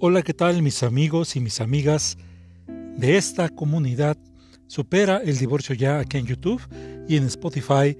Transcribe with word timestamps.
Hola, 0.00 0.22
¿qué 0.22 0.32
tal 0.32 0.62
mis 0.62 0.84
amigos 0.84 1.34
y 1.34 1.40
mis 1.40 1.60
amigas 1.60 2.18
de 2.68 3.16
esta 3.16 3.48
comunidad? 3.48 4.16
Supera 4.68 5.20
el 5.24 5.38
divorcio 5.38 5.74
ya 5.74 5.98
aquí 5.98 6.18
en 6.18 6.26
YouTube 6.26 6.62
y 7.08 7.16
en 7.16 7.24
Spotify. 7.24 7.98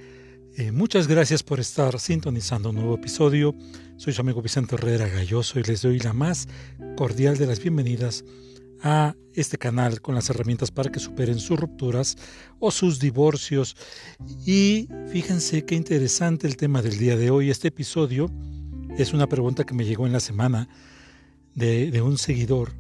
Eh, 0.57 0.71
muchas 0.71 1.09
gracias 1.09 1.43
por 1.43 1.59
estar 1.59 1.99
sintonizando 1.99 2.71
un 2.71 2.77
nuevo 2.77 2.95
episodio. 2.95 3.53
Soy 3.97 4.13
su 4.13 4.21
amigo 4.21 4.41
Vicente 4.41 4.77
Herrera 4.77 5.09
Galloso 5.09 5.59
y 5.59 5.65
les 5.65 5.83
doy 5.83 5.99
la 5.99 6.13
más 6.13 6.47
cordial 6.97 7.37
de 7.37 7.49
las 7.49 7.59
bienvenidas 7.59 8.25
a 8.81 9.17
este 9.35 9.59
canal 9.59 10.01
con 10.01 10.15
las 10.15 10.31
herramientas 10.31 10.71
para 10.71 10.93
que 10.93 11.01
superen 11.01 11.41
sus 11.41 11.59
rupturas 11.59 12.17
o 12.61 12.71
sus 12.71 13.01
divorcios. 13.01 13.77
Y 14.47 14.87
fíjense 15.11 15.65
qué 15.65 15.75
interesante 15.75 16.47
el 16.47 16.57
tema 16.57 16.81
del 16.81 16.97
día 16.97 17.17
de 17.17 17.31
hoy. 17.31 17.51
Este 17.51 17.69
episodio 17.69 18.31
es 18.97 19.13
una 19.13 19.29
pregunta 19.29 19.65
que 19.65 19.75
me 19.75 19.85
llegó 19.85 20.07
en 20.07 20.13
la 20.13 20.21
semana 20.21 20.69
de, 21.55 22.01
un 22.03 22.19
seguidor 22.19 22.73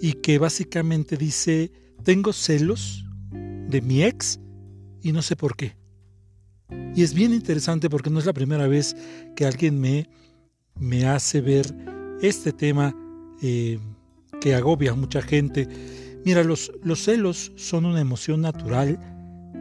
y 0.00 0.14
que 0.14 0.38
básicamente 0.38 1.16
dice, 1.16 1.72
tengo 2.04 2.32
celos 2.32 3.04
de 3.30 3.80
mi 3.82 4.02
ex 4.02 4.40
y 5.02 5.12
no 5.12 5.22
sé 5.22 5.36
por 5.36 5.56
qué. 5.56 5.76
Y 6.94 7.02
es 7.02 7.14
bien 7.14 7.32
interesante 7.34 7.90
porque 7.90 8.10
no 8.10 8.18
es 8.18 8.26
la 8.26 8.32
primera 8.32 8.66
vez 8.68 8.96
que 9.34 9.44
alguien 9.44 9.80
me, 9.80 10.08
me 10.78 11.06
hace 11.06 11.40
ver 11.40 11.74
este 12.22 12.52
tema 12.52 12.94
eh, 13.42 13.78
que 14.40 14.54
agobia 14.54 14.92
a 14.92 14.94
mucha 14.94 15.20
gente. 15.22 15.68
Mira, 16.24 16.44
los, 16.44 16.72
los 16.82 17.04
celos 17.04 17.52
son 17.56 17.84
una 17.86 18.00
emoción 18.00 18.40
natural 18.40 18.98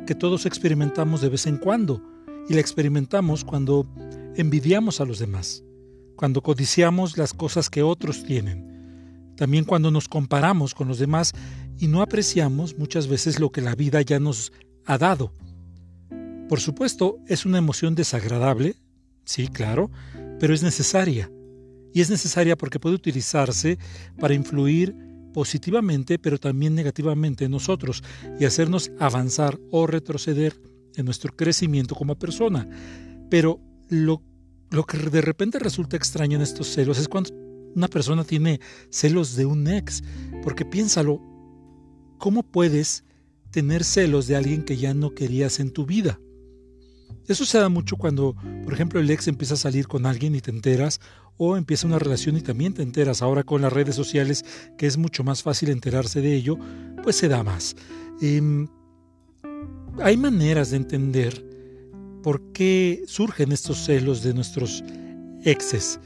que 0.05 0.15
todos 0.15 0.45
experimentamos 0.45 1.21
de 1.21 1.29
vez 1.29 1.45
en 1.47 1.57
cuando 1.57 2.01
y 2.47 2.53
la 2.53 2.61
experimentamos 2.61 3.43
cuando 3.43 3.87
envidiamos 4.35 5.01
a 5.01 5.05
los 5.05 5.19
demás 5.19 5.63
cuando 6.19 6.41
codiciamos 6.41 7.17
las 7.17 7.31
cosas 7.31 7.69
que 7.69 7.81
otros 7.81 8.25
tienen, 8.25 9.31
también 9.37 9.63
cuando 9.63 9.89
nos 9.89 10.09
comparamos 10.09 10.75
con 10.75 10.89
los 10.89 10.99
demás 10.99 11.31
y 11.77 11.87
no 11.87 12.01
apreciamos 12.01 12.77
muchas 12.77 13.07
veces 13.07 13.39
lo 13.39 13.53
que 13.53 13.61
la 13.61 13.73
vida 13.73 14.01
ya 14.01 14.19
nos 14.19 14.51
ha 14.85 14.97
dado. 14.97 15.33
Por 16.49 16.59
supuesto, 16.59 17.19
es 17.25 17.45
una 17.45 17.57
emoción 17.57 17.95
desagradable, 17.95 18.75
sí, 19.23 19.47
claro, 19.47 19.91
pero 20.41 20.53
es 20.53 20.61
necesaria. 20.61 21.31
Y 21.93 22.01
es 22.01 22.09
necesaria 22.09 22.57
porque 22.57 22.81
puede 22.81 22.95
utilizarse 22.95 23.79
para 24.19 24.33
influir 24.33 24.93
positivamente, 25.33 26.19
pero 26.19 26.37
también 26.37 26.75
negativamente 26.75 27.45
en 27.45 27.51
nosotros 27.51 28.03
y 28.37 28.43
hacernos 28.43 28.91
avanzar 28.99 29.57
o 29.71 29.87
retroceder 29.87 30.59
en 30.97 31.05
nuestro 31.05 31.33
crecimiento 31.33 31.95
como 31.95 32.19
persona. 32.19 32.67
Pero 33.29 33.61
lo 33.87 34.21
lo 34.71 34.85
que 34.85 34.97
de 34.97 35.21
repente 35.21 35.59
resulta 35.59 35.97
extraño 35.97 36.35
en 36.35 36.41
estos 36.41 36.67
celos 36.67 36.97
es 36.99 37.07
cuando 37.07 37.31
una 37.75 37.87
persona 37.87 38.23
tiene 38.23 38.59
celos 38.89 39.35
de 39.35 39.45
un 39.45 39.67
ex, 39.67 40.03
porque 40.43 40.65
piénsalo, 40.65 41.21
¿cómo 42.17 42.43
puedes 42.43 43.03
tener 43.51 43.83
celos 43.83 44.27
de 44.27 44.35
alguien 44.35 44.63
que 44.63 44.77
ya 44.77 44.93
no 44.93 45.13
querías 45.13 45.59
en 45.59 45.71
tu 45.71 45.85
vida? 45.85 46.19
Eso 47.27 47.45
se 47.45 47.59
da 47.59 47.69
mucho 47.69 47.95
cuando, 47.95 48.35
por 48.63 48.73
ejemplo, 48.73 48.99
el 48.99 49.09
ex 49.09 49.27
empieza 49.27 49.53
a 49.53 49.57
salir 49.57 49.87
con 49.87 50.05
alguien 50.05 50.35
y 50.35 50.41
te 50.41 50.51
enteras, 50.51 50.99
o 51.37 51.55
empieza 51.55 51.87
una 51.87 51.99
relación 51.99 52.35
y 52.37 52.41
también 52.41 52.73
te 52.73 52.81
enteras. 52.81 53.21
Ahora 53.21 53.43
con 53.43 53.61
las 53.61 53.71
redes 53.71 53.95
sociales, 53.95 54.43
que 54.77 54.87
es 54.87 54.97
mucho 54.97 55.23
más 55.23 55.41
fácil 55.41 55.69
enterarse 55.69 56.21
de 56.21 56.35
ello, 56.35 56.57
pues 57.01 57.15
se 57.15 57.29
da 57.29 57.43
más. 57.43 57.75
Em, 58.21 58.67
hay 60.01 60.17
maneras 60.17 60.71
de 60.71 60.77
entender 60.77 61.48
por 62.29 62.51
qué 62.51 63.05
surgen 63.07 63.51
estos 63.51 63.85
celos 63.85 64.21
de 64.21 64.35
nuestros 64.35 64.83
exes. 65.45 65.99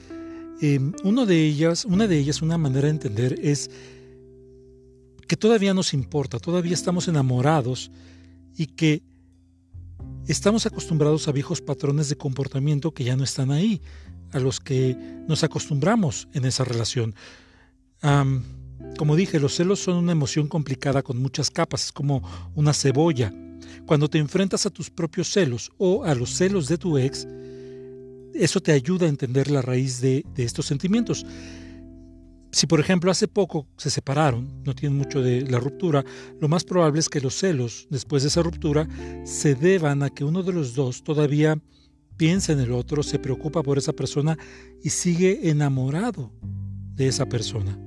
Em, 0.61 0.93
uno 1.03 1.25
de 1.25 1.43
ellas, 1.43 1.83
una 1.83 2.07
de 2.07 2.17
ellas, 2.17 2.41
una 2.41 2.57
manera 2.57 2.85
de 2.85 2.91
entender 2.91 3.37
es 3.43 3.69
que 5.27 5.35
todavía 5.35 5.73
nos 5.73 5.93
importa, 5.93 6.39
todavía 6.39 6.75
estamos 6.75 7.09
enamorados 7.09 7.91
y 8.55 8.67
que 8.67 9.03
estamos 10.25 10.65
acostumbrados 10.65 11.27
a 11.27 11.33
viejos 11.33 11.59
patrones 11.59 12.07
de 12.07 12.15
comportamiento 12.15 12.93
que 12.93 13.03
ya 13.03 13.17
no 13.17 13.25
están 13.25 13.51
ahí, 13.51 13.81
a 14.31 14.39
los 14.39 14.61
que 14.61 14.95
nos 15.27 15.43
acostumbramos 15.43 16.29
en 16.31 16.45
esa 16.45 16.63
relación. 16.63 17.15
como 18.97 19.17
dije, 19.17 19.41
los 19.41 19.55
celos 19.55 19.81
son 19.81 19.97
una 19.97 20.13
emoción 20.13 20.47
complicada 20.47 21.03
con 21.03 21.17
muchas 21.17 21.51
capas, 21.51 21.87
es 21.87 21.91
como 21.91 22.23
una 22.55 22.71
cebolla. 22.71 23.33
Cuando 23.85 24.09
te 24.09 24.17
enfrentas 24.17 24.65
a 24.65 24.69
tus 24.69 24.89
propios 24.89 25.29
celos 25.29 25.71
o 25.77 26.03
a 26.03 26.15
los 26.15 26.31
celos 26.31 26.67
de 26.67 26.77
tu 26.77 26.97
ex, 26.97 27.27
eso 28.33 28.59
te 28.59 28.71
ayuda 28.71 29.05
a 29.05 29.09
entender 29.09 29.49
la 29.49 29.61
raíz 29.61 30.01
de, 30.01 30.25
estos 30.37 30.65
sentimientos. 30.65 31.25
Si 32.51 32.67
por 32.67 32.79
ejemplo 32.79 33.09
hace 33.09 33.27
poco 33.27 33.67
se 33.77 33.89
separaron, 33.89 34.63
no 34.63 34.75
tienen 34.75 34.97
mucho 34.97 35.21
de 35.21 35.41
la 35.41 35.59
ruptura, 35.59 36.03
lo 36.39 36.47
más 36.47 36.63
probable 36.63 36.99
es 36.99 37.09
que 37.09 37.21
los 37.21 37.35
celos 37.35 37.87
después 37.89 38.23
de 38.23 38.29
esa 38.29 38.43
ruptura 38.43 38.87
se 39.23 39.55
deban 39.55 40.03
a 40.03 40.09
que 40.09 40.23
uno 40.23 40.43
de 40.43 40.53
los 40.53 40.75
dos 40.75 41.03
todavía 41.03 41.57
piensa 42.15 42.53
en 42.53 42.59
el 42.59 42.71
otro, 42.71 43.01
se 43.01 43.17
preocupa 43.17 43.63
por 43.63 43.77
esa 43.77 43.93
persona 43.93 44.37
y 44.83 44.89
sigue 44.89 45.49
enamorado 45.49 46.31
de 46.95 47.07
esa 47.07 47.25
persona. 47.25 47.79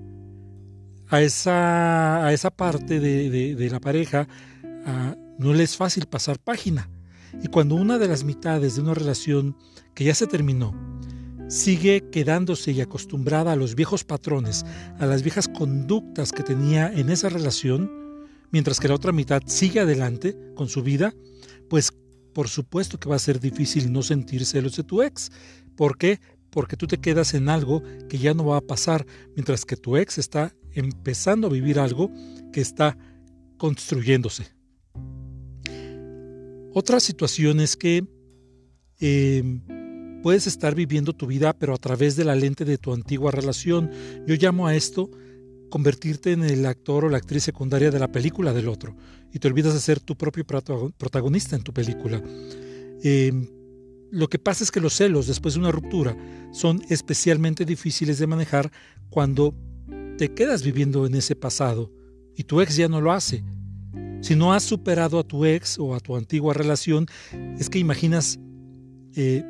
A 1.09 1.23
esa, 1.23 2.27
a 2.27 2.33
esa 2.33 2.51
parte 2.51 2.99
de, 2.99 3.69
la 3.71 3.79
pareja 3.79 4.27
no 5.39 5.53
le 5.53 5.65
es 5.65 5.77
fácil 5.77 6.07
pasar 6.07 6.39
página. 6.39 6.91
Y 7.43 7.49
cuando 7.49 7.75
una 7.75 7.99
de 7.99 8.09
las 8.09 8.25
mitades 8.25 8.77
de 8.77 8.83
una 8.83 8.95
relación 8.95 9.57
que 9.95 10.05
ya 10.05 10.15
se 10.15 10.27
terminó 10.27 10.75
sigue 11.49 12.09
quedándose 12.11 12.73
y 12.73 12.81
acostumbrada 12.81 13.53
a 13.53 13.57
los 13.57 13.75
viejos 13.75 14.05
patrones, 14.05 14.65
a 14.99 15.07
las 15.07 15.23
viejas 15.23 15.49
conductas 15.49 16.33
que 16.33 16.43
tenía 16.43 16.93
en 16.93 17.11
esa 17.11 17.29
relación, 17.29 17.91
mientras 18.51 18.81
que 18.81 18.89
la 18.89 18.95
otra 18.95 19.13
mitad 19.13 19.43
sigue 19.47 19.81
adelante 19.81 20.37
con 20.55 20.69
su 20.69 20.83
vida, 20.83 21.15
pues 21.69 21.93
por 22.33 22.49
supuesto 22.49 22.99
que 22.99 23.09
va 23.09 23.17
a 23.17 23.21
ser 23.21 23.41
difícil 23.41 23.93
no 23.93 24.03
sentir 24.03 24.45
celos 24.45 24.77
de 24.77 24.85
tu 24.85 25.03
ex. 25.03 25.31
¿Por 25.77 25.97
qué? 25.97 26.21
Porque 26.51 26.77
tú 26.77 26.87
te 26.87 26.99
quedas 26.99 27.35
en 27.35 27.49
algo 27.49 27.83
que 28.09 28.19
ya 28.19 28.35
no 28.35 28.47
va 28.47 28.59
a 28.59 28.61
pasar, 28.61 29.07
mientras 29.35 29.65
que 29.65 29.77
tu 29.77 29.97
ex 29.97 30.19
está 30.19 30.55
empezando 30.73 31.47
a 31.47 31.51
vivir 31.51 31.79
algo 31.79 32.11
que 32.53 32.61
está 32.61 32.99
construyéndose. 33.57 34.56
Otra 36.79 37.01
situación 37.01 37.61
es 37.61 37.75
que 37.75 38.05
em, 39.01 40.21
puedes 40.23 40.47
estar 40.47 40.75
viviendo 40.75 41.15
tu 41.15 41.27
vida 41.27 41.55
pero 41.59 41.73
a 41.73 41.79
través 41.79 42.17
de 42.17 42.25
la 42.27 42.35
lente 42.35 42.67
de 42.67 42.77
tu 42.77 42.93
antigua 42.93 43.31
relación. 43.31 43.91
Yo 44.27 44.35
llamo 44.35 44.67
a 44.67 44.77
esto 44.77 45.09
convertirte 45.71 46.33
en 46.33 46.45
el 46.45 46.67
actor 46.67 47.07
o 47.07 47.09
la 47.09 47.17
actriz 47.17 47.45
secundaria 47.45 47.91
de 47.91 47.99
la 47.99 48.13
película 48.13 48.53
del 48.53 48.69
otro 48.69 48.95
y 49.33 49.39
te 49.39 49.49
olvidas 49.49 49.73
de 49.73 49.81
ser 49.81 50.01
tu 50.01 50.19
propio 50.19 50.45
protagonista 50.47 51.57
en 51.57 51.63
tu 51.63 51.73
película. 51.73 52.23
Em, 53.03 53.49
lo 54.11 54.29
que 54.29 54.39
pasa 54.39 54.63
es 54.63 54.71
que 54.71 54.81
los 54.81 54.93
celos 54.93 55.29
después 55.29 55.55
de 55.55 55.61
una 55.61 55.73
ruptura 55.73 56.15
son 56.53 56.83
especialmente 56.91 57.65
difíciles 57.65 58.19
de 58.19 58.27
manejar 58.27 58.71
cuando 59.09 59.55
te 60.19 60.35
quedas 60.35 60.63
viviendo 60.63 61.07
en 61.07 61.15
ese 61.15 61.37
pasado 61.37 61.91
y 62.37 62.45
tu 62.45 62.61
ex 62.61 62.77
ya 62.77 62.87
no 62.87 63.01
lo 63.01 63.13
hace 63.13 63.43
si 64.27 64.35
no 64.35 64.53
has 64.53 64.65
superado 64.65 65.21
a 65.21 65.23
tu 65.23 65.45
ex 65.45 65.79
o 65.79 65.95
a 65.95 66.01
tu 66.01 66.17
antigua 66.17 66.53
relación, 66.53 67.07
es 67.61 67.71
que 67.71 67.79
imaginas 67.79 68.41
eh, 69.15 69.45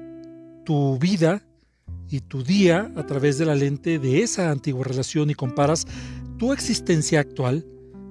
tu 0.66 0.98
vida 0.98 1.42
y 2.10 2.20
tu 2.20 2.42
día 2.42 2.92
a 2.94 3.06
través 3.06 3.38
de 3.38 3.46
la 3.46 3.54
lente 3.54 3.98
de 3.98 4.22
esa 4.22 4.50
antigua 4.50 4.84
relación 4.84 5.30
y 5.30 5.34
comparas 5.34 5.86
tu 6.36 6.52
existencia 6.52 7.20
actual 7.20 7.64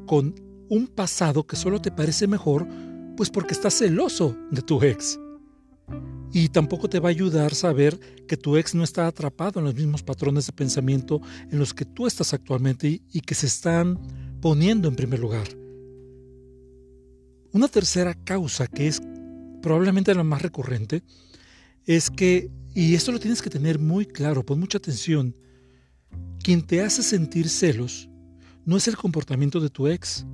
con 0.08 0.34
un 0.68 0.88
pasado 0.88 1.46
que 1.46 1.56
solo 1.56 1.80
te 1.80 1.92
parece 1.92 2.26
mejor, 2.26 2.68
pues 3.16 3.30
porque 3.30 3.54
estás 3.54 3.76
celoso 3.76 4.36
de 4.50 4.64
tu 4.64 4.82
ex. 4.82 5.20
Y 6.34 6.50
tampoco 6.50 6.90
te 6.90 7.00
va 7.00 7.10
a 7.10 7.12
ayudar 7.12 7.54
saber 7.54 8.00
que 8.28 8.38
tu 8.38 8.58
ex 8.58 8.74
no 8.74 8.84
está 8.84 9.06
atrapado 9.06 9.60
en 9.60 9.68
los 9.68 9.76
mismos 9.76 10.02
patrones 10.02 10.48
de 10.48 10.54
pensamiento 10.54 11.22
en 11.52 11.60
los 11.60 11.76
que 11.76 11.86
tú 11.86 12.08
estás 12.08 12.34
actualmente 12.34 13.04
y 13.14 13.22
que 13.22 13.36
se 13.36 13.46
están 13.46 14.00
poniendo 14.42 14.88
en 14.88 14.96
primer 14.96 15.20
lugar. 15.20 15.46
Una 17.56 17.70
tercera 17.70 18.14
causa 18.14 18.68
que 18.68 18.86
es 18.86 19.02
probablemente 19.62 20.14
la 20.14 20.26
más 20.26 20.42
recurrente 20.42 21.04
es 21.86 22.10
que, 22.10 22.52
y 22.74 22.96
esto 22.96 23.14
lo 23.14 23.20
tienes 23.22 23.42
que 23.42 23.50
tener 23.50 23.80
muy 23.80 24.06
claro, 24.06 24.46
pon 24.46 24.60
mucha 24.60 24.78
atención, 24.78 25.38
quien 26.44 26.64
te 26.64 26.82
hace 26.82 27.02
sentir 27.02 27.48
celos 27.48 28.10
no 28.66 28.76
es 28.76 28.90
el 28.90 28.98
comportamiento 28.98 29.62
de 29.62 29.70
tu 29.70 29.88
ex, 29.88 30.26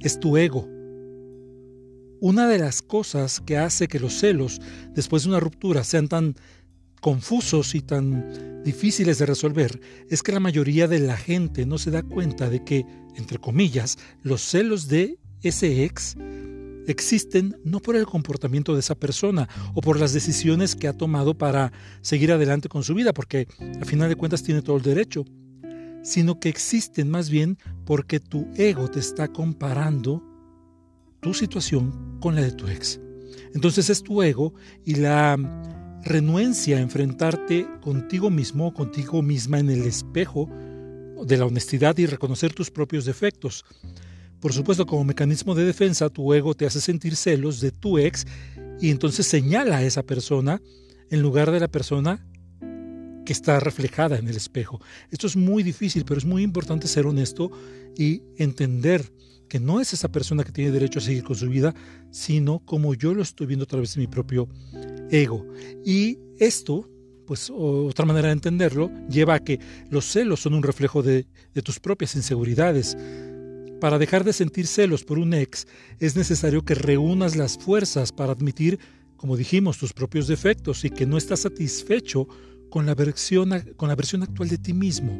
es 0.00 0.18
tu 0.18 0.38
ego. 0.38 0.66
Una 2.22 2.48
de 2.48 2.58
las 2.58 2.80
cosas 2.80 3.42
que 3.42 3.58
hace 3.58 3.86
que 3.86 4.00
los 4.00 4.14
celos 4.14 4.58
después 4.94 5.24
de 5.24 5.28
una 5.28 5.40
ruptura 5.40 5.84
sean 5.84 6.08
tan 6.08 6.36
confusos 7.02 7.74
y 7.74 7.82
tan 7.82 8.62
difíciles 8.64 9.18
de 9.18 9.26
resolver 9.26 9.78
es 10.08 10.22
que 10.22 10.32
la 10.32 10.40
mayoría 10.40 10.88
de 10.88 11.00
la 11.00 11.18
gente 11.18 11.66
no 11.66 11.76
se 11.76 11.90
da 11.90 12.02
cuenta 12.02 12.48
de 12.48 12.64
que, 12.64 12.86
entre 13.14 13.36
comillas, 13.36 13.98
los 14.22 14.40
celos 14.40 14.88
de 14.88 15.18
ese 15.42 15.84
ex 15.84 16.16
existen 16.86 17.56
no 17.64 17.80
por 17.80 17.96
el 17.96 18.06
comportamiento 18.06 18.74
de 18.74 18.80
esa 18.80 18.94
persona 18.94 19.48
o 19.74 19.80
por 19.80 19.98
las 19.98 20.12
decisiones 20.12 20.76
que 20.76 20.88
ha 20.88 20.96
tomado 20.96 21.34
para 21.34 21.72
seguir 22.00 22.32
adelante 22.32 22.68
con 22.68 22.82
su 22.82 22.94
vida, 22.94 23.12
porque 23.12 23.46
al 23.60 23.86
final 23.86 24.08
de 24.08 24.16
cuentas 24.16 24.42
tiene 24.42 24.62
todo 24.62 24.76
el 24.76 24.82
derecho, 24.82 25.24
sino 26.02 26.40
que 26.40 26.48
existen 26.48 27.10
más 27.10 27.30
bien 27.30 27.58
porque 27.84 28.20
tu 28.20 28.48
ego 28.56 28.90
te 28.90 29.00
está 29.00 29.28
comparando 29.28 30.22
tu 31.20 31.32
situación 31.34 32.18
con 32.20 32.34
la 32.34 32.42
de 32.42 32.52
tu 32.52 32.66
ex. 32.66 33.00
Entonces 33.54 33.90
es 33.90 34.02
tu 34.02 34.22
ego 34.22 34.54
y 34.84 34.96
la 34.96 35.36
renuencia 36.04 36.78
a 36.78 36.80
enfrentarte 36.80 37.66
contigo 37.80 38.30
mismo 38.30 38.68
o 38.68 38.74
contigo 38.74 39.22
misma 39.22 39.60
en 39.60 39.70
el 39.70 39.82
espejo 39.82 40.48
de 41.24 41.36
la 41.36 41.46
honestidad 41.46 41.96
y 41.98 42.06
reconocer 42.06 42.52
tus 42.52 42.70
propios 42.70 43.04
defectos. 43.04 43.64
Por 44.42 44.52
supuesto, 44.52 44.86
como 44.86 45.04
mecanismo 45.04 45.54
de 45.54 45.64
defensa, 45.64 46.10
tu 46.10 46.34
ego 46.34 46.54
te 46.54 46.66
hace 46.66 46.80
sentir 46.80 47.14
celos 47.14 47.60
de 47.60 47.70
tu 47.70 47.96
ex 47.96 48.26
y 48.80 48.90
entonces 48.90 49.24
señala 49.24 49.76
a 49.76 49.82
esa 49.84 50.02
persona 50.02 50.60
en 51.10 51.22
lugar 51.22 51.52
de 51.52 51.60
la 51.60 51.68
persona 51.68 52.26
que 53.24 53.32
está 53.32 53.60
reflejada 53.60 54.18
en 54.18 54.26
el 54.26 54.36
espejo. 54.36 54.80
Esto 55.12 55.28
es 55.28 55.36
muy 55.36 55.62
difícil, 55.62 56.04
pero 56.04 56.18
es 56.18 56.24
muy 56.24 56.42
importante 56.42 56.88
ser 56.88 57.06
honesto 57.06 57.52
y 57.96 58.24
entender 58.36 59.12
que 59.48 59.60
no 59.60 59.80
es 59.80 59.92
esa 59.92 60.10
persona 60.10 60.42
que 60.42 60.50
tiene 60.50 60.72
derecho 60.72 60.98
a 60.98 61.02
seguir 61.02 61.22
con 61.22 61.36
su 61.36 61.48
vida, 61.48 61.72
sino 62.10 62.58
como 62.64 62.94
yo 62.94 63.14
lo 63.14 63.22
estoy 63.22 63.46
viendo 63.46 63.62
a 63.62 63.68
través 63.68 63.94
de 63.94 64.00
mi 64.00 64.08
propio 64.08 64.48
ego. 65.08 65.46
Y 65.84 66.18
esto, 66.40 66.90
pues 67.28 67.48
otra 67.48 68.06
manera 68.06 68.26
de 68.26 68.32
entenderlo, 68.32 68.90
lleva 69.08 69.34
a 69.34 69.38
que 69.38 69.60
los 69.88 70.04
celos 70.04 70.40
son 70.40 70.54
un 70.54 70.64
reflejo 70.64 71.00
de, 71.00 71.28
de 71.54 71.62
tus 71.62 71.78
propias 71.78 72.16
inseguridades. 72.16 72.96
Para 73.82 73.98
dejar 73.98 74.22
de 74.22 74.32
sentir 74.32 74.68
celos 74.68 75.02
por 75.02 75.18
un 75.18 75.34
ex 75.34 75.66
es 75.98 76.14
necesario 76.14 76.64
que 76.64 76.76
reúnas 76.76 77.34
las 77.34 77.58
fuerzas 77.58 78.12
para 78.12 78.30
admitir, 78.30 78.78
como 79.16 79.36
dijimos, 79.36 79.76
tus 79.76 79.92
propios 79.92 80.28
defectos 80.28 80.84
y 80.84 80.90
que 80.90 81.04
no 81.04 81.16
estás 81.16 81.40
satisfecho 81.40 82.28
con 82.70 82.86
la 82.86 82.94
versión, 82.94 83.50
con 83.76 83.88
la 83.88 83.96
versión 83.96 84.22
actual 84.22 84.50
de 84.50 84.58
ti 84.58 84.72
mismo. 84.72 85.18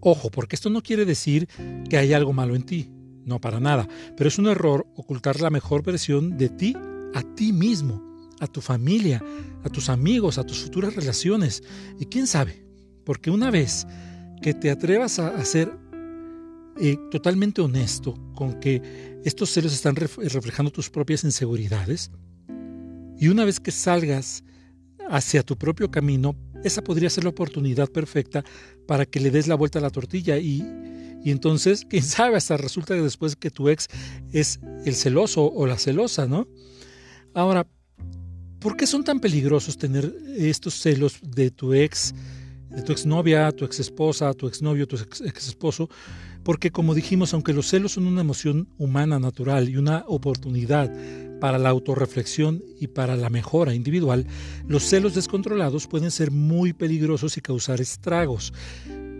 Ojo, 0.00 0.30
porque 0.30 0.54
esto 0.54 0.68
no 0.68 0.82
quiere 0.82 1.06
decir 1.06 1.48
que 1.88 1.96
hay 1.96 2.12
algo 2.12 2.34
malo 2.34 2.54
en 2.54 2.64
ti, 2.64 2.90
no 3.24 3.40
para 3.40 3.58
nada, 3.58 3.88
pero 4.14 4.28
es 4.28 4.38
un 4.38 4.48
error 4.48 4.86
ocultar 4.94 5.40
la 5.40 5.48
mejor 5.48 5.82
versión 5.82 6.36
de 6.36 6.50
ti 6.50 6.76
a 7.14 7.22
ti 7.34 7.54
mismo, 7.54 8.28
a 8.38 8.46
tu 8.46 8.60
familia, 8.60 9.24
a 9.64 9.70
tus 9.70 9.88
amigos, 9.88 10.36
a 10.36 10.44
tus 10.44 10.58
futuras 10.58 10.94
relaciones. 10.94 11.62
Y 11.98 12.04
quién 12.04 12.26
sabe, 12.26 12.66
porque 13.06 13.30
una 13.30 13.50
vez 13.50 13.86
que 14.42 14.52
te 14.52 14.70
atrevas 14.70 15.18
a 15.18 15.28
hacer 15.28 15.87
eh, 16.80 16.96
totalmente 17.10 17.60
honesto 17.60 18.14
con 18.34 18.60
que 18.60 19.20
estos 19.24 19.50
celos 19.50 19.72
están 19.72 19.96
reflejando 19.96 20.70
tus 20.70 20.90
propias 20.90 21.24
inseguridades. 21.24 22.10
Y 23.18 23.28
una 23.28 23.44
vez 23.44 23.58
que 23.58 23.72
salgas 23.72 24.44
hacia 25.10 25.42
tu 25.42 25.56
propio 25.56 25.90
camino, 25.90 26.36
esa 26.64 26.82
podría 26.82 27.10
ser 27.10 27.24
la 27.24 27.30
oportunidad 27.30 27.88
perfecta 27.88 28.44
para 28.86 29.06
que 29.06 29.20
le 29.20 29.30
des 29.30 29.48
la 29.48 29.54
vuelta 29.54 29.78
a 29.78 29.82
la 29.82 29.90
tortilla 29.90 30.38
y, 30.38 30.64
y 31.24 31.30
entonces, 31.30 31.84
quién 31.88 32.02
sabe, 32.04 32.36
hasta 32.36 32.56
resulta 32.56 32.94
que 32.94 33.02
después 33.02 33.36
que 33.36 33.50
tu 33.50 33.68
ex 33.68 33.88
es 34.32 34.60
el 34.84 34.94
celoso 34.94 35.44
o 35.44 35.66
la 35.66 35.78
celosa, 35.78 36.26
¿no? 36.26 36.46
Ahora, 37.34 37.66
¿por 38.60 38.76
qué 38.76 38.86
son 38.86 39.04
tan 39.04 39.20
peligrosos 39.20 39.78
tener 39.78 40.14
estos 40.36 40.74
celos 40.74 41.18
de 41.22 41.50
tu 41.50 41.74
ex, 41.74 42.14
de 42.70 42.82
tu 42.82 42.92
exnovia, 42.92 43.50
tu 43.52 43.64
exesposa, 43.64 44.32
tu 44.34 44.46
exnovio, 44.46 44.86
tu 44.86 44.96
ex, 44.96 45.20
exesposo? 45.22 45.88
Porque 46.42 46.70
como 46.70 46.94
dijimos, 46.94 47.34
aunque 47.34 47.52
los 47.52 47.68
celos 47.68 47.92
son 47.92 48.06
una 48.06 48.20
emoción 48.20 48.68
humana 48.78 49.18
natural 49.18 49.68
y 49.68 49.76
una 49.76 50.04
oportunidad 50.06 50.92
para 51.40 51.58
la 51.58 51.68
autorreflexión 51.68 52.62
y 52.80 52.88
para 52.88 53.16
la 53.16 53.30
mejora 53.30 53.74
individual, 53.74 54.26
los 54.66 54.82
celos 54.84 55.14
descontrolados 55.14 55.86
pueden 55.86 56.10
ser 56.10 56.30
muy 56.30 56.72
peligrosos 56.72 57.36
y 57.36 57.40
causar 57.40 57.80
estragos. 57.80 58.52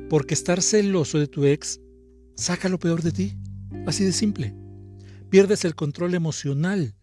Porque 0.08 0.34
estar 0.34 0.62
celoso 0.62 1.18
de 1.18 1.28
tu 1.28 1.44
ex 1.44 1.80
saca 2.34 2.68
lo 2.68 2.78
peor 2.78 3.02
de 3.02 3.12
ti. 3.12 3.36
Así 3.86 4.04
de 4.04 4.12
simple. 4.12 4.54
Pierdes 5.30 5.64
el 5.64 5.74
control 5.74 6.14
emocional, 6.14 6.94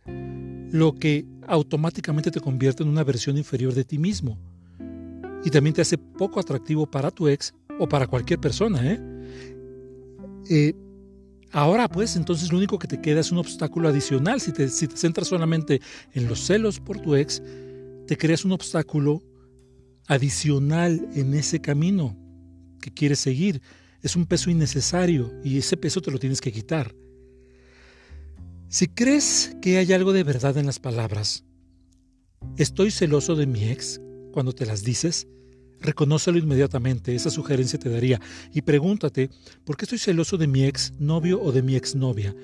lo 0.72 0.96
que 0.96 1.26
automáticamente 1.48 2.32
te 2.32 2.42
convierte 2.42 2.84
en 2.84 2.90
una 2.90 3.04
versión 3.04 3.38
inferior 3.38 3.74
de 3.74 3.86
ti 3.86 4.00
mismo. 4.00 4.40
Y 5.44 5.50
también 5.50 5.74
te 5.74 5.82
hace 5.82 5.98
poco 5.98 6.40
atractivo 6.40 6.86
para 6.86 7.12
tu 7.12 7.28
ex 7.28 7.54
o 7.80 7.88
para 7.88 8.08
cualquier 8.08 8.40
persona, 8.40 8.80
¿eh? 8.84 9.00
Eh, 10.50 10.74
ahora 11.52 11.88
pues 11.88 12.16
entonces 12.16 12.52
lo 12.52 12.58
único 12.58 12.78
que 12.78 12.88
te 12.88 13.02
queda 13.02 13.20
es 13.20 13.32
un 13.32 13.38
obstáculo 13.38 13.90
adicional. 13.90 14.42
Si 14.42 14.52
te, 14.52 14.70
si 14.70 14.88
te 14.88 14.98
centras 14.98 15.28
solamente 15.28 15.82
en 16.14 16.28
los 16.28 16.40
celos 16.40 16.80
por 16.80 17.00
tu 17.00 17.16
ex, 17.16 17.42
te 18.08 18.18
creas 18.18 18.46
un 18.46 18.52
obstáculo 18.52 19.24
adicional 20.08 21.08
en 21.16 21.34
ese 21.34 21.60
camino 21.60 22.18
que 22.82 22.92
quieres 22.92 23.20
seguir. 23.20 23.62
Es 24.02 24.16
un 24.16 24.26
peso 24.26 24.50
innecesario 24.50 25.34
y 25.44 25.58
ese 25.58 25.78
peso 25.78 26.02
te 26.02 26.12
lo 26.12 26.20
tienes 26.20 26.42
que 26.42 26.52
quitar. 26.52 26.94
Si 28.68 28.88
crees 28.88 29.56
que 29.62 29.78
hay 29.78 29.94
algo 29.94 30.14
de 30.14 30.24
verdad 30.24 30.58
en 30.58 30.66
las 30.66 30.80
palabras, 30.80 31.44
estoy 32.58 32.92
celoso 32.92 33.36
de 33.36 33.48
mi 33.48 33.70
ex 33.70 34.02
cuando 34.36 34.54
te 34.54 34.66
las 34.66 34.84
dices, 34.84 35.28
Reconócelo 35.82 36.38
inmediatamente, 36.38 37.14
esa 37.16 37.30
sugerencia 37.30 37.78
te 37.78 37.90
daría. 37.90 38.20
Y 38.54 38.62
pregúntate, 38.62 39.30
¿por 39.66 39.78
qué 39.78 39.86
estoy 39.86 40.00
celoso 40.00 40.38
de 40.38 40.48
mi 40.48 40.66
ex 40.66 40.94
novio 41.00 41.42
o 41.42 41.52
de 41.52 41.62
mi 41.62 41.76
ex 41.76 41.96
novia? 41.96 42.36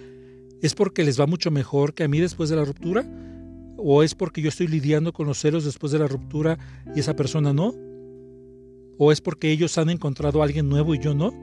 ¿Es 0.61 0.75
porque 0.75 1.03
les 1.03 1.19
va 1.19 1.25
mucho 1.25 1.49
mejor 1.49 1.93
que 1.93 2.03
a 2.03 2.07
mí 2.07 2.19
después 2.19 2.49
de 2.49 2.55
la 2.55 2.65
ruptura? 2.65 3.05
¿O 3.77 4.03
es 4.03 4.13
porque 4.13 4.41
yo 4.41 4.49
estoy 4.49 4.67
lidiando 4.67 5.11
con 5.11 5.25
los 5.25 5.39
celos 5.39 5.65
después 5.65 5.91
de 5.91 5.99
la 5.99 6.07
ruptura 6.07 6.59
y 6.95 6.99
esa 6.99 7.15
persona 7.15 7.51
no? 7.51 7.73
¿O 8.97 9.11
es 9.11 9.21
porque 9.21 9.51
ellos 9.51 9.77
han 9.77 9.89
encontrado 9.89 10.41
a 10.41 10.45
alguien 10.45 10.69
nuevo 10.69 10.93
y 10.93 10.99
yo 10.99 11.15
no? 11.15 11.33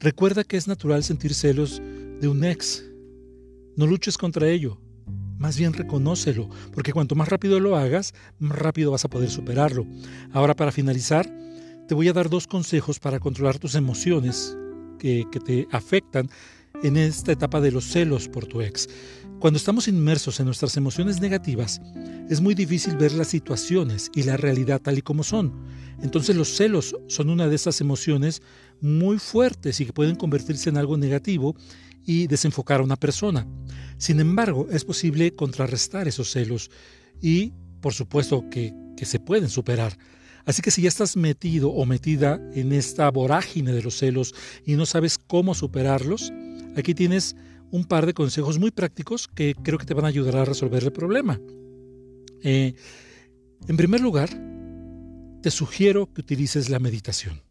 Recuerda 0.00 0.42
que 0.42 0.56
es 0.56 0.66
natural 0.66 1.04
sentir 1.04 1.34
celos 1.34 1.80
de 2.20 2.26
un 2.26 2.44
ex. 2.44 2.84
No 3.76 3.86
luches 3.86 4.18
contra 4.18 4.48
ello. 4.48 4.80
Más 5.38 5.56
bien 5.56 5.72
reconócelo, 5.72 6.48
porque 6.74 6.92
cuanto 6.92 7.14
más 7.14 7.28
rápido 7.28 7.60
lo 7.60 7.76
hagas, 7.76 8.12
más 8.40 8.58
rápido 8.58 8.90
vas 8.90 9.04
a 9.04 9.08
poder 9.08 9.30
superarlo. 9.30 9.86
Ahora 10.32 10.54
para 10.54 10.72
finalizar, 10.72 11.30
te 11.86 11.94
voy 11.94 12.08
a 12.08 12.12
dar 12.12 12.28
dos 12.28 12.46
consejos 12.46 12.98
para 12.98 13.20
controlar 13.20 13.58
tus 13.58 13.76
emociones 13.76 14.56
que, 14.98 15.26
te 15.44 15.68
afectan 15.70 16.28
en 16.82 16.96
esta 16.96 17.32
etapa 17.32 17.60
de 17.60 17.70
los 17.70 17.84
celos 17.84 18.28
por 18.28 18.46
tu 18.46 18.60
ex. 18.60 18.88
Cuando 19.38 19.56
estamos 19.56 19.86
inmersos 19.86 20.40
en 20.40 20.46
nuestras 20.46 20.76
emociones 20.76 21.20
negativas, 21.20 21.80
es 22.28 22.40
muy 22.40 22.54
difícil 22.54 22.96
ver 22.96 23.12
las 23.12 23.28
situaciones 23.28 24.10
y 24.14 24.24
la 24.24 24.36
realidad 24.36 24.80
tal 24.82 24.98
y 24.98 25.02
como 25.02 25.22
son. 25.22 25.52
Entonces 26.02 26.34
los 26.34 26.48
celos 26.48 26.96
son 27.06 27.30
una 27.30 27.46
de 27.46 27.54
esas 27.54 27.80
emociones 27.80 28.42
muy 28.80 29.18
fuertes 29.18 29.80
y 29.80 29.86
que 29.86 29.92
pueden 29.92 30.16
convertirse 30.16 30.68
en 30.68 30.76
algo 30.76 30.96
negativo 30.96 31.54
y 32.08 32.26
desenfocar 32.26 32.80
a 32.80 32.84
una 32.84 32.96
persona. 32.96 33.46
Sin 33.98 34.18
embargo, 34.18 34.66
es 34.70 34.82
posible 34.82 35.34
contrarrestar 35.34 36.08
esos 36.08 36.30
celos 36.30 36.70
y, 37.20 37.52
por 37.82 37.92
supuesto, 37.92 38.48
que, 38.48 38.72
se 39.02 39.20
pueden 39.20 39.50
superar. 39.50 39.96
Así 40.46 40.62
que 40.62 40.70
si 40.70 40.82
ya 40.82 40.88
estás 40.88 41.18
metido 41.18 41.68
o 41.68 41.84
metida 41.84 42.40
en 42.54 42.72
esta 42.72 43.10
vorágine 43.10 43.72
de 43.72 43.82
los 43.82 43.98
celos 43.98 44.34
y 44.64 44.74
no 44.74 44.86
sabes 44.86 45.18
cómo 45.18 45.54
superarlos, 45.54 46.32
aquí 46.76 46.94
tienes 46.94 47.36
un 47.70 47.84
par 47.84 48.06
de 48.06 48.14
consejos 48.14 48.58
muy 48.58 48.70
prácticos 48.70 49.28
que 49.28 49.54
creo 49.62 49.78
que 49.78 49.84
te 49.84 49.94
van 49.94 50.06
a 50.06 50.08
ayudar 50.08 50.36
a 50.36 50.44
resolver 50.46 50.82
el 50.82 50.92
problema. 50.92 51.38
Eh, 52.42 52.74
en 53.68 53.76
primer 53.76 54.00
lugar, 54.00 54.30
te 55.42 55.50
sugiero 55.50 56.10
que 56.12 56.22
utilices 56.22 56.70
la 56.70 56.78
meditación. 56.78 57.42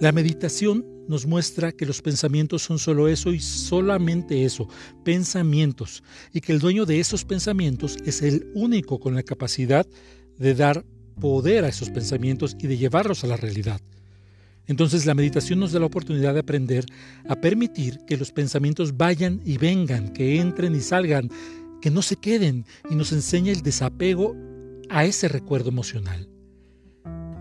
La 0.00 0.10
meditación 0.10 0.95
nos 1.08 1.26
muestra 1.26 1.72
que 1.72 1.86
los 1.86 2.02
pensamientos 2.02 2.62
son 2.62 2.78
solo 2.78 3.08
eso 3.08 3.32
y 3.32 3.40
solamente 3.40 4.44
eso, 4.44 4.68
pensamientos, 5.04 6.02
y 6.32 6.40
que 6.40 6.52
el 6.52 6.58
dueño 6.58 6.86
de 6.86 7.00
esos 7.00 7.24
pensamientos 7.24 7.96
es 8.04 8.22
el 8.22 8.50
único 8.54 8.98
con 8.98 9.14
la 9.14 9.22
capacidad 9.22 9.86
de 10.38 10.54
dar 10.54 10.84
poder 11.20 11.64
a 11.64 11.68
esos 11.68 11.90
pensamientos 11.90 12.56
y 12.60 12.66
de 12.66 12.76
llevarlos 12.76 13.24
a 13.24 13.26
la 13.26 13.36
realidad. 13.36 13.80
Entonces 14.66 15.06
la 15.06 15.14
meditación 15.14 15.60
nos 15.60 15.72
da 15.72 15.80
la 15.80 15.86
oportunidad 15.86 16.34
de 16.34 16.40
aprender 16.40 16.84
a 17.28 17.36
permitir 17.36 18.00
que 18.06 18.16
los 18.16 18.32
pensamientos 18.32 18.96
vayan 18.96 19.40
y 19.44 19.58
vengan, 19.58 20.12
que 20.12 20.40
entren 20.40 20.74
y 20.74 20.80
salgan, 20.80 21.30
que 21.80 21.90
no 21.90 22.02
se 22.02 22.16
queden 22.16 22.64
y 22.90 22.96
nos 22.96 23.12
enseña 23.12 23.52
el 23.52 23.62
desapego 23.62 24.36
a 24.88 25.04
ese 25.04 25.28
recuerdo 25.28 25.68
emocional. 25.68 26.28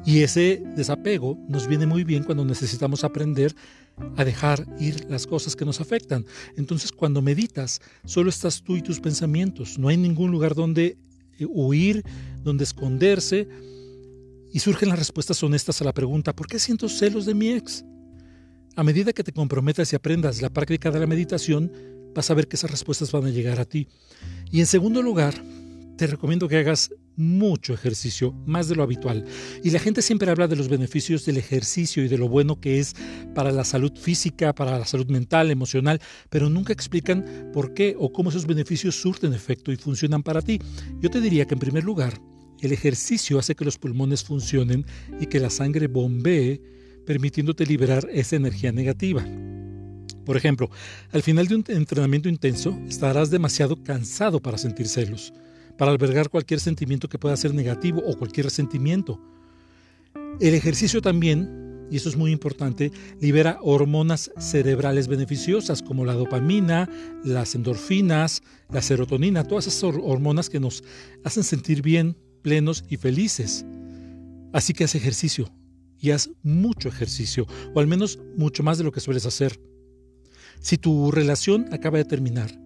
Y 0.05 0.21
ese 0.21 0.61
desapego 0.75 1.37
nos 1.49 1.67
viene 1.67 1.87
muy 1.87 2.03
bien 2.03 2.23
cuando 2.23 2.45
necesitamos 2.45 3.03
aprender 3.03 3.55
a 4.17 4.23
dejar 4.23 4.67
ir 4.79 5.05
las 5.09 5.25
cosas 5.25 5.55
que 5.55 5.65
nos 5.65 5.81
afectan. 5.81 6.25
Entonces 6.57 6.91
cuando 6.91 7.21
meditas, 7.21 7.81
solo 8.05 8.29
estás 8.29 8.61
tú 8.61 8.77
y 8.77 8.81
tus 8.81 8.99
pensamientos. 8.99 9.79
No 9.79 9.87
hay 9.87 9.97
ningún 9.97 10.29
lugar 10.29 10.53
donde 10.53 10.97
eh, 11.39 11.45
huir, 11.47 12.03
donde 12.43 12.63
esconderse. 12.63 13.47
Y 14.53 14.59
surgen 14.59 14.89
las 14.89 14.99
respuestas 14.99 15.41
honestas 15.43 15.81
a 15.81 15.85
la 15.85 15.93
pregunta, 15.93 16.33
¿por 16.33 16.47
qué 16.47 16.59
siento 16.59 16.87
celos 16.87 17.25
de 17.25 17.33
mi 17.33 17.49
ex? 17.49 17.83
A 18.75 18.83
medida 18.83 19.11
que 19.11 19.23
te 19.23 19.33
comprometas 19.33 19.91
y 19.91 19.95
aprendas 19.95 20.41
la 20.41 20.49
práctica 20.49 20.91
de 20.91 20.99
la 20.99 21.07
meditación, 21.07 21.71
vas 22.13 22.29
a 22.29 22.33
ver 22.33 22.47
que 22.47 22.55
esas 22.55 22.71
respuestas 22.71 23.11
van 23.11 23.25
a 23.25 23.29
llegar 23.29 23.59
a 23.59 23.65
ti. 23.65 23.87
Y 24.51 24.59
en 24.59 24.65
segundo 24.65 25.01
lugar, 25.01 25.33
te 25.97 26.07
recomiendo 26.07 26.47
que 26.47 26.57
hagas 26.57 26.91
mucho 27.17 27.73
ejercicio, 27.73 28.33
más 28.45 28.67
de 28.67 28.75
lo 28.75 28.83
habitual. 28.83 29.25
Y 29.63 29.69
la 29.71 29.79
gente 29.79 30.01
siempre 30.01 30.29
habla 30.29 30.47
de 30.47 30.55
los 30.55 30.69
beneficios 30.69 31.25
del 31.25 31.37
ejercicio 31.37 32.03
y 32.03 32.07
de 32.07 32.17
lo 32.17 32.27
bueno 32.27 32.59
que 32.59 32.79
es 32.79 32.95
para 33.33 33.51
la 33.51 33.63
salud 33.63 33.93
física, 33.97 34.53
para 34.53 34.77
la 34.77 34.85
salud 34.85 35.07
mental, 35.07 35.51
emocional, 35.51 36.01
pero 36.29 36.49
nunca 36.49 36.73
explican 36.73 37.51
por 37.53 37.73
qué 37.73 37.95
o 37.97 38.11
cómo 38.11 38.29
esos 38.29 38.45
beneficios 38.45 38.95
surten 38.95 39.33
efecto 39.33 39.71
y 39.71 39.77
funcionan 39.77 40.23
para 40.23 40.41
ti. 40.41 40.59
Yo 40.99 41.09
te 41.09 41.21
diría 41.21 41.45
que 41.45 41.55
en 41.55 41.59
primer 41.59 41.83
lugar, 41.83 42.19
el 42.61 42.71
ejercicio 42.71 43.37
hace 43.37 43.55
que 43.55 43.65
los 43.65 43.77
pulmones 43.77 44.23
funcionen 44.23 44.85
y 45.19 45.27
que 45.27 45.39
la 45.39 45.49
sangre 45.49 45.87
bombee, 45.87 46.61
permitiéndote 47.05 47.65
liberar 47.65 48.07
esa 48.11 48.35
energía 48.35 48.71
negativa. 48.71 49.23
Por 50.25 50.37
ejemplo, 50.37 50.71
al 51.11 51.21
final 51.21 51.47
de 51.47 51.55
un 51.55 51.65
entrenamiento 51.67 52.27
intenso 52.27 52.79
estarás 52.87 53.29
demasiado 53.29 53.83
cansado 53.83 54.39
para 54.39 54.57
sentir 54.57 54.87
celos 54.87 55.33
para 55.77 55.91
albergar 55.91 56.29
cualquier 56.29 56.59
sentimiento 56.59 57.09
que 57.09 57.19
pueda 57.19 57.37
ser 57.37 57.53
negativo 57.53 58.01
o 58.05 58.17
cualquier 58.17 58.45
resentimiento. 58.45 59.19
El 60.39 60.53
ejercicio 60.53 61.01
también, 61.01 61.87
y 61.89 61.97
eso 61.97 62.09
es 62.09 62.17
muy 62.17 62.31
importante, 62.31 62.91
libera 63.19 63.59
hormonas 63.61 64.31
cerebrales 64.37 65.07
beneficiosas 65.07 65.81
como 65.81 66.05
la 66.05 66.13
dopamina, 66.13 66.89
las 67.23 67.55
endorfinas, 67.55 68.43
la 68.69 68.81
serotonina, 68.81 69.43
todas 69.43 69.67
esas 69.67 69.83
hormonas 69.83 70.49
que 70.49 70.59
nos 70.59 70.83
hacen 71.23 71.43
sentir 71.43 71.81
bien, 71.81 72.17
plenos 72.41 72.83
y 72.89 72.97
felices. 72.97 73.65
Así 74.51 74.73
que 74.73 74.83
haz 74.83 74.95
ejercicio 74.95 75.49
y 75.99 76.11
haz 76.11 76.29
mucho 76.43 76.89
ejercicio, 76.89 77.47
o 77.73 77.79
al 77.79 77.87
menos 77.87 78.19
mucho 78.37 78.63
más 78.63 78.77
de 78.77 78.83
lo 78.83 78.91
que 78.91 78.99
sueles 78.99 79.25
hacer. 79.25 79.59
Si 80.59 80.77
tu 80.77 81.11
relación 81.11 81.67
acaba 81.71 81.97
de 81.97 82.05
terminar, 82.05 82.59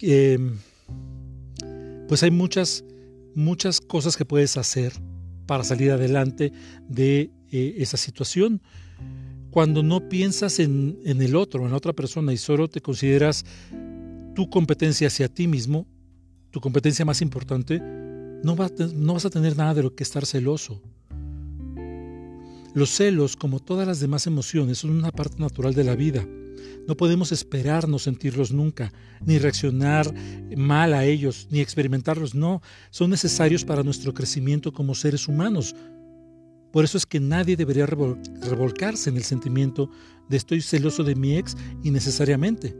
eh, 0.00 0.38
pues 2.08 2.22
hay 2.22 2.30
muchas, 2.30 2.84
muchas 3.34 3.80
cosas 3.80 4.16
que 4.16 4.24
puedes 4.24 4.56
hacer 4.56 4.92
para 5.46 5.64
salir 5.64 5.90
adelante 5.90 6.52
de 6.88 7.30
eh, 7.50 7.74
esa 7.78 7.96
situación. 7.96 8.60
Cuando 9.50 9.82
no 9.82 10.08
piensas 10.08 10.58
en, 10.58 10.98
el 11.04 11.34
otro, 11.34 11.64
en 11.64 11.70
la 11.70 11.76
otra 11.76 11.92
persona 11.92 12.32
y 12.32 12.36
solo 12.36 12.68
te 12.68 12.80
consideras 12.80 13.44
tu 14.34 14.50
competencia 14.50 15.06
hacia 15.06 15.28
ti 15.28 15.48
mismo, 15.48 15.86
tu 16.50 16.60
competencia 16.60 17.04
más 17.04 17.22
importante, 17.22 17.80
no, 17.80 18.54
no 18.94 19.14
vas 19.14 19.24
a 19.24 19.30
tener 19.30 19.56
nada 19.56 19.74
de 19.74 19.82
lo 19.82 19.94
que 19.94 20.02
estar 20.02 20.26
celoso. 20.26 20.82
Los 22.74 22.90
celos, 22.90 23.36
como 23.36 23.60
todas 23.60 23.88
las 23.88 24.00
demás 24.00 24.26
emociones, 24.26 24.78
son 24.78 24.90
una 24.90 25.10
parte 25.10 25.38
natural 25.38 25.72
de 25.72 25.84
la 25.84 25.96
vida. 25.96 26.26
No 26.86 26.96
podemos 26.96 27.32
esperarnos 27.32 28.04
sentirlos 28.04 28.52
nunca, 28.52 28.92
ni 29.24 29.38
reaccionar 29.38 30.12
mal 30.56 30.94
a 30.94 31.04
ellos, 31.04 31.48
ni 31.50 31.60
experimentarlos. 31.60 32.34
No, 32.34 32.62
son 32.90 33.10
necesarios 33.10 33.64
para 33.64 33.82
nuestro 33.82 34.14
crecimiento 34.14 34.72
como 34.72 34.94
seres 34.94 35.28
humanos. 35.28 35.74
Por 36.72 36.84
eso 36.84 36.98
es 36.98 37.06
que 37.06 37.20
nadie 37.20 37.56
debería 37.56 37.86
revolcarse 37.86 39.10
en 39.10 39.16
el 39.16 39.24
sentimiento 39.24 39.90
de 40.28 40.36
estoy 40.36 40.60
celoso 40.60 41.04
de 41.04 41.14
mi 41.14 41.36
ex 41.36 41.56
innecesariamente, 41.82 42.76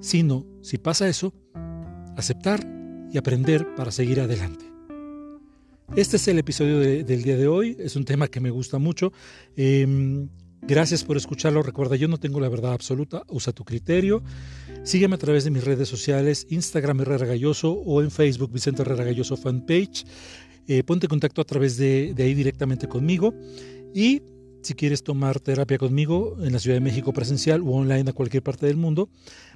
sino, 0.00 0.46
si 0.60 0.78
pasa 0.78 1.08
eso, 1.08 1.32
aceptar 2.16 2.66
y 3.12 3.18
aprender 3.18 3.74
para 3.76 3.92
seguir 3.92 4.20
adelante. 4.20 4.72
Este 5.94 6.16
es 6.16 6.26
el 6.26 6.38
episodio 6.38 6.78
del 6.80 7.22
día 7.22 7.36
de 7.36 7.46
hoy, 7.46 7.76
es 7.78 7.96
un 7.96 8.06
tema 8.06 8.26
que 8.26 8.40
me 8.40 8.50
gusta 8.50 8.78
mucho. 8.78 9.12
Em, 9.56 10.28
Gracias 10.64 11.02
por 11.02 11.16
escucharlo. 11.16 11.62
Recuerda, 11.62 11.96
yo 11.96 12.06
no 12.06 12.18
tengo 12.18 12.38
la 12.38 12.48
verdad 12.48 12.72
absoluta. 12.72 13.24
Usa 13.28 13.52
tu 13.52 13.64
criterio. 13.64 14.22
Sígueme 14.84 15.16
a 15.16 15.18
través 15.18 15.42
de 15.42 15.50
mis 15.50 15.64
redes 15.64 15.88
sociales, 15.88 16.46
Instagram 16.50 17.00
Herrera 17.00 17.26
Galloso 17.26 17.72
o 17.72 18.00
en 18.00 18.12
Facebook 18.12 18.52
Vicente 18.52 18.82
Herrera 18.82 19.04
Galloso 19.04 19.36
fanpage. 19.36 20.04
Eh, 20.68 20.84
ponte 20.84 21.06
en 21.06 21.10
contacto 21.10 21.40
a 21.40 21.44
través 21.44 21.76
de, 21.76 22.14
ahí 22.16 22.34
directamente 22.34 22.86
conmigo. 22.86 23.34
Y 23.92 24.22
si 24.62 24.74
quieres 24.74 25.02
tomar 25.02 25.40
terapia 25.40 25.78
conmigo 25.78 26.36
en 26.40 26.52
la 26.52 26.60
Ciudad 26.60 26.76
de 26.76 26.80
México 26.80 27.12
presencial 27.12 27.62
o 27.62 27.72
online 27.72 28.10
a 28.10 28.12
cualquier 28.12 28.44
parte 28.44 28.66
del 28.66 28.76
mundo, 28.76 29.10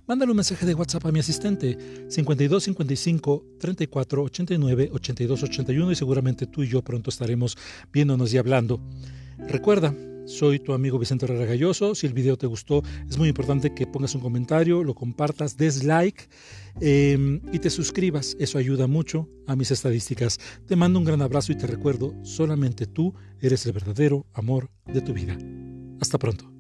mándale 0.09 0.33
un 0.33 0.37
mensaje 0.37 0.67
de 0.67 0.75
WhatsApp 0.75 1.07
a 1.07 1.13
mi 1.13 1.21
asistente 1.21 1.79
52 2.09 2.65
55 2.65 3.45
34 3.61 4.23
89 4.25 4.91
82 4.93 5.43
81 5.45 5.93
y 5.93 5.95
seguramente 5.95 6.47
tú 6.47 6.65
y 6.65 6.69
yo 6.69 6.83
pronto 6.83 7.11
estaremos 7.11 7.57
viéndonos 7.93 8.35
y 8.35 8.39
hablando. 8.39 8.81
Recuerda, 9.39 9.95
soy 10.37 10.59
tu 10.59 10.75
amigo 10.75 10.99
Vicente 10.99 11.25
Herrera 11.25 11.47
Galloso. 11.47 11.95
Si 11.95 12.07
el 12.07 12.13
video 12.13 12.37
te 12.37 12.47
gustó, 12.47 12.83
es 13.09 13.17
muy 13.17 13.29
importante 13.29 13.75
que 13.75 13.87
pongas 13.87 14.15
un 14.15 14.21
comentario, 14.21 14.85
lo 14.85 14.95
compartas, 14.95 15.57
des 15.57 15.83
like 15.83 16.25
em, 16.81 17.41
y 17.53 17.59
te 17.59 17.71
suscribas. 17.71 18.37
Eso 18.39 18.59
ayuda 18.59 18.87
mucho 18.87 19.29
a 19.47 19.57
mis 19.57 19.71
estadísticas. 19.71 20.39
Te 20.67 20.77
mando 20.77 20.99
un 20.99 21.07
gran 21.07 21.23
abrazo 21.23 21.53
y 21.53 21.57
te 21.57 21.67
recuerdo, 21.67 22.15
solamente 22.23 22.87
tú 22.87 23.15
eres 23.41 23.65
el 23.67 23.73
verdadero 23.73 24.27
amor 24.35 24.71
de 24.87 25.01
tu 25.01 25.15
vida. 25.15 25.39
Hasta 26.01 26.19
pronto. 26.19 26.56